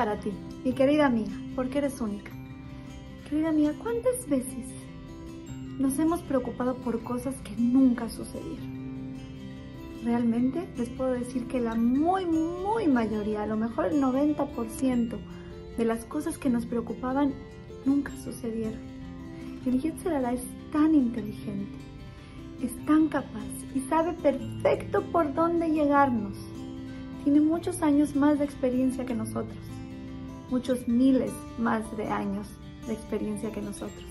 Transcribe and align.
para 0.00 0.18
ti, 0.18 0.32
mi 0.64 0.72
querida 0.72 1.04
amiga, 1.04 1.30
porque 1.54 1.76
eres 1.76 2.00
única. 2.00 2.32
Querida 3.28 3.50
amiga, 3.50 3.74
¿cuántas 3.82 4.26
veces 4.30 4.66
nos 5.78 5.98
hemos 5.98 6.22
preocupado 6.22 6.76
por 6.76 7.02
cosas 7.02 7.34
que 7.42 7.54
nunca 7.58 8.08
sucedieron? 8.08 9.12
Realmente 10.02 10.66
les 10.78 10.88
puedo 10.88 11.12
decir 11.12 11.46
que 11.48 11.60
la 11.60 11.74
muy, 11.74 12.24
muy 12.24 12.88
mayoría, 12.88 13.42
a 13.42 13.46
lo 13.46 13.58
mejor 13.58 13.92
el 13.92 14.00
90% 14.00 15.18
de 15.76 15.84
las 15.84 16.06
cosas 16.06 16.38
que 16.38 16.48
nos 16.48 16.64
preocupaban 16.64 17.34
nunca 17.84 18.16
sucedieron. 18.24 18.80
El 19.66 19.82
Yetzirah 19.82 20.32
es 20.32 20.44
tan 20.72 20.94
inteligente, 20.94 21.76
es 22.62 22.74
tan 22.86 23.08
capaz 23.08 23.44
y 23.74 23.80
sabe 23.80 24.14
perfecto 24.14 25.02
por 25.12 25.34
dónde 25.34 25.68
llegarnos. 25.68 26.38
Tiene 27.22 27.40
muchos 27.40 27.82
años 27.82 28.16
más 28.16 28.38
de 28.38 28.46
experiencia 28.46 29.04
que 29.04 29.14
nosotros, 29.14 29.58
muchos 30.50 30.88
miles 30.88 31.32
más 31.58 31.96
de 31.96 32.08
años 32.08 32.46
de 32.86 32.92
experiencia 32.92 33.52
que 33.52 33.62
nosotros. 33.62 34.04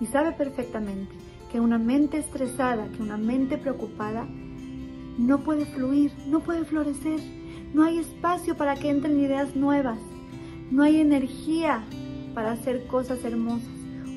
Y 0.00 0.06
sabe 0.06 0.32
perfectamente 0.32 1.14
que 1.50 1.60
una 1.60 1.78
mente 1.78 2.18
estresada, 2.18 2.88
que 2.88 3.02
una 3.02 3.16
mente 3.16 3.58
preocupada, 3.58 4.26
no 5.18 5.40
puede 5.40 5.66
fluir, 5.66 6.12
no 6.26 6.40
puede 6.40 6.64
florecer. 6.64 7.20
No 7.74 7.84
hay 7.84 7.98
espacio 7.98 8.56
para 8.56 8.76
que 8.76 8.90
entren 8.90 9.20
ideas 9.20 9.54
nuevas. 9.54 9.98
No 10.70 10.82
hay 10.82 11.00
energía 11.00 11.84
para 12.34 12.52
hacer 12.52 12.86
cosas 12.86 13.24
hermosas. 13.24 13.68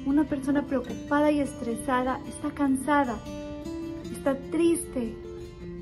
Una 0.05 0.23
persona 0.23 0.65
preocupada 0.65 1.31
y 1.31 1.39
estresada 1.39 2.19
está 2.27 2.51
cansada, 2.51 3.17
está 4.11 4.37
triste, 4.51 5.15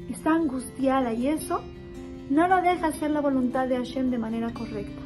está 0.10 0.36
angustiada 0.36 1.14
y 1.14 1.28
eso 1.28 1.62
no 2.30 2.48
lo 2.48 2.62
deja 2.62 2.88
hacer 2.88 3.12
la 3.12 3.20
voluntad 3.20 3.68
de 3.68 3.78
Hashem 3.78 4.12
de 4.12 4.18
manera 4.18 4.54
correcta. 4.54 5.02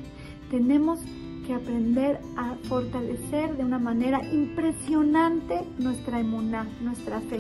Tenemos 0.50 1.00
que 1.46 1.54
aprender 1.54 2.20
a 2.38 2.56
fortalecer 2.68 3.56
de 3.56 3.64
una 3.64 3.80
manera 3.80 4.22
impresionante 4.34 5.62
nuestra 5.78 6.20
emuná, 6.20 6.68
nuestra 6.82 7.22
fe. 7.22 7.40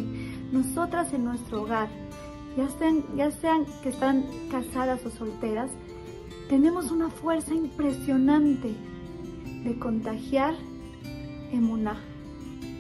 Nosotras 0.51 1.11
en 1.13 1.25
nuestro 1.25 1.63
hogar, 1.63 1.89
ya 2.55 2.69
sean, 2.77 3.03
ya 3.15 3.31
sean 3.31 3.65
que 3.81 3.89
están 3.89 4.25
casadas 4.51 5.05
o 5.05 5.09
solteras, 5.09 5.71
tenemos 6.49 6.91
una 6.91 7.09
fuerza 7.09 7.55
impresionante 7.55 8.75
de 9.63 9.79
contagiar 9.79 10.53
emuná. 11.51 11.97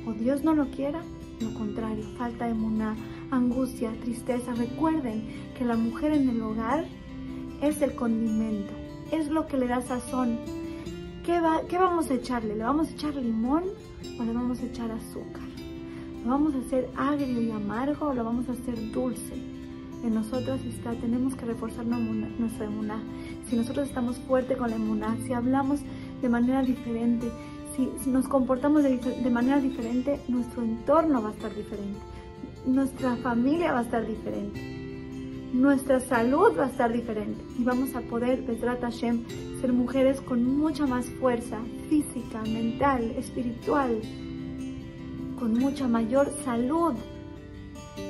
O 0.07 0.13
Dios 0.13 0.43
no 0.43 0.53
lo 0.53 0.69
quiera, 0.69 1.01
lo 1.41 1.53
contrario, 1.55 2.05
falta 2.17 2.47
emuná, 2.47 2.95
angustia, 3.31 3.91
tristeza. 4.01 4.53
Recuerden 4.53 5.23
que 5.57 5.65
la 5.65 5.75
mujer 5.75 6.13
en 6.13 6.29
el 6.29 6.41
hogar 6.41 6.85
es 7.61 7.81
el 7.81 7.95
condimento, 7.95 8.73
es 9.11 9.29
lo 9.29 9.47
que 9.47 9.57
le 9.57 9.67
da 9.67 9.81
sazón. 9.81 10.39
¿Qué, 11.25 11.39
va, 11.39 11.61
¿Qué 11.67 11.77
vamos 11.77 12.11
a 12.11 12.15
echarle? 12.15 12.55
¿Le 12.55 12.63
vamos 12.63 12.89
a 12.89 12.91
echar 12.91 13.15
limón 13.15 13.63
o 14.19 14.23
le 14.23 14.33
vamos 14.33 14.59
a 14.59 14.65
echar 14.65 14.91
azúcar? 14.91 15.47
¿Lo 16.23 16.31
vamos 16.31 16.55
a 16.55 16.59
hacer 16.59 16.89
agrio 16.95 17.41
y 17.41 17.51
amargo 17.51 18.07
o 18.07 18.13
lo 18.13 18.23
vamos 18.23 18.47
a 18.49 18.53
hacer 18.53 18.91
dulce? 18.91 19.33
En 20.03 20.13
nosotras 20.13 20.63
está, 20.65 20.93
tenemos 20.93 21.35
que 21.35 21.45
reforzar 21.45 21.85
nuestra 21.85 22.65
emuná. 22.65 23.01
Si 23.49 23.55
nosotros 23.55 23.87
estamos 23.87 24.17
fuerte 24.17 24.55
con 24.55 24.69
la 24.69 24.75
emuná, 24.75 25.17
si 25.25 25.33
hablamos 25.33 25.79
de 26.21 26.29
manera 26.29 26.61
diferente, 26.61 27.27
si, 27.75 28.09
nos 28.09 28.27
comportamos 28.27 28.83
de 28.83 29.29
manera 29.31 29.59
diferente, 29.59 30.19
nuestro 30.27 30.63
entorno 30.63 31.21
va 31.21 31.29
a 31.29 31.33
estar 31.33 31.53
diferente, 31.55 31.99
nuestra 32.65 33.15
familia 33.17 33.73
va 33.73 33.79
a 33.79 33.83
estar 33.83 34.05
diferente, 34.05 34.74
nuestra 35.55 36.01
salud 36.01 36.51
va 36.57 36.65
a 36.65 36.69
estar 36.69 36.91
diferente 36.91 37.41
y 37.57 37.63
vamos 37.63 37.95
a 37.95 38.01
poder, 38.01 38.41
Besrat 38.41 38.81
Hashem, 38.81 39.23
ser 39.61 39.71
mujeres 39.71 40.19
con 40.19 40.43
mucha 40.57 40.85
más 40.85 41.05
fuerza 41.05 41.59
física, 41.89 42.41
mental, 42.41 43.11
espiritual, 43.17 44.01
con 45.39 45.53
mucha 45.53 45.87
mayor 45.87 46.31
salud. 46.43 46.93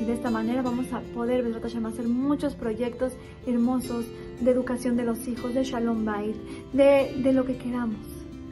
Y 0.01 0.05
de 0.05 0.13
esta 0.13 0.31
manera 0.31 0.63
vamos 0.63 0.91
a 0.91 1.01
poder, 1.01 1.43
Besrat 1.43 1.63
Hashem, 1.63 1.85
hacer 1.85 2.07
muchos 2.07 2.55
proyectos 2.55 3.13
hermosos 3.45 4.05
de 4.41 4.49
educación 4.51 4.97
de 4.97 5.03
los 5.03 5.27
hijos, 5.27 5.53
de 5.53 5.63
Shalom 5.63 6.03
Bait, 6.03 6.35
de, 6.73 7.13
de 7.21 7.31
lo 7.31 7.45
que 7.45 7.57
queramos. 7.57 7.99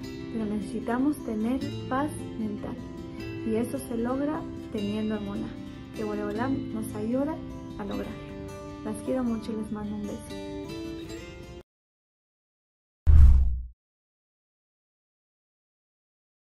Pero 0.02 0.46
necesitamos 0.46 1.18
tener 1.26 1.60
paz 1.90 2.12
mental. 2.40 2.76
Y 3.48 3.56
eso 3.56 3.80
se 3.80 3.98
logra 3.98 4.40
teniendo 4.72 5.16
armonía. 5.16 5.50
Que 5.96 6.04
Boreolam 6.04 6.74
nos 6.74 6.94
ayuda 6.96 7.36
a 7.80 7.86
lograrlo. 7.86 8.33
Las 8.84 8.98
quiero 9.06 9.24
mucho 9.24 9.52
y 9.52 9.56
les 9.56 9.72
mando 9.72 9.96
un 9.96 10.02
beso. 10.02 10.83